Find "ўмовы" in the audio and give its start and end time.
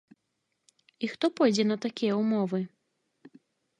2.23-2.59